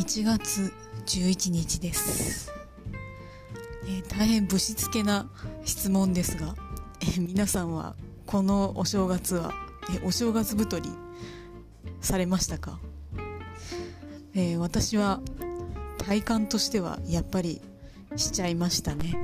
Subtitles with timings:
[0.00, 0.72] 8月
[1.04, 2.50] 11日です、
[3.84, 5.28] えー、大変ぶしつけな
[5.66, 6.54] 質問ですが、
[7.02, 9.52] えー、皆さんはこのお正月は、
[9.90, 10.88] えー、お正月太り
[12.00, 12.80] されましたか、
[14.34, 15.20] え私は
[15.98, 17.60] 体感としてはやっぱり
[18.16, 19.18] しちゃいましたね、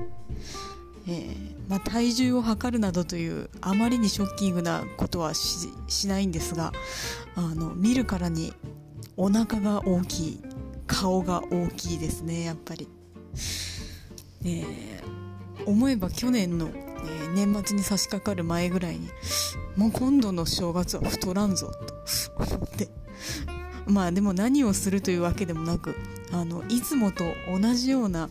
[1.08, 1.34] え
[1.70, 6.74] まあ、体重を測るなどというあまりにショッキングなことはしないんですが
[7.34, 8.52] あの見るからに
[9.16, 10.45] お腹が大きい。
[10.86, 12.88] 顔が大きいですねやっぱり、
[14.44, 14.64] え、
[15.64, 19.08] 思えば去年の、え、年末に差し掛かる前ぐらいに
[19.76, 21.70] もう今度の正月は太らんぞ
[22.36, 22.88] と思って。
[23.86, 25.94] まあでも何をするというわけでもなく
[26.32, 28.28] あのいつもと同じような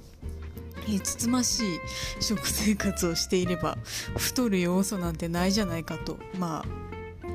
[0.88, 1.80] えつつましい
[2.20, 3.78] 食生活をしていれば
[4.18, 6.66] 太る要素なんてないじゃないかとまあ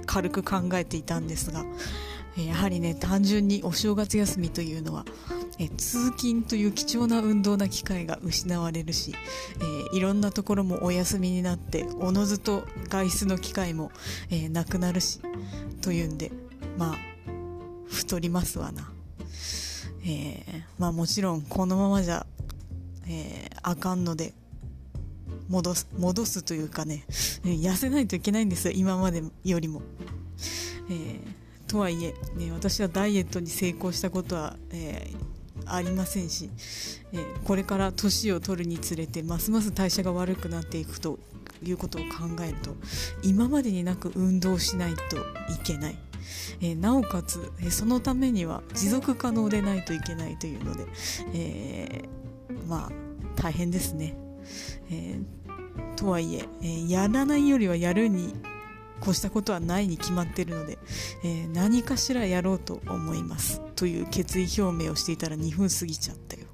[0.07, 1.65] 軽く考えていたんですが
[2.37, 5.05] やはりね単純にお正月休みというのは
[5.61, 9.15] え通勤という貴重な運動な機会が失われるし、
[9.59, 13.93] えー、いろんなところもお休みになっておのずと外出の機会も、
[14.31, 15.21] えー、なくなるし
[15.83, 16.31] というんで
[16.79, 16.97] まあ
[17.91, 18.91] 太りますわな、
[20.03, 22.25] えー、まあもちろんこのままじゃ、
[23.07, 24.33] えあかんので
[25.49, 27.05] 戻す戻すというかね
[27.45, 29.83] 痩せないといけないんですよ今までよりも、
[30.89, 31.40] えー
[31.71, 36.51] とはいえ、ね、私はダイエットに成功したことは、えー、ありませんし、
[37.13, 41.21] えー、これから年を取るにつれてますます代謝が悪くなっていくと
[41.63, 42.09] いうことを考
[42.43, 42.75] えると
[43.23, 45.97] 今までになく運動しないといけない。
[46.61, 50.87] えー、なおかつ、えそのためには持続可能でないといけないというので、
[51.35, 52.03] え
[52.69, 52.93] まあ
[53.37, 54.15] 大変ですね。
[54.91, 55.19] え
[55.97, 58.35] とはいええやらないよりはやるに
[59.01, 60.79] こうしたことはないに決まっているので、
[61.25, 63.61] えー、何かしらやろうと思います。
[63.75, 66.50] という決意表明をしていたら2分過ぎちゃったよ。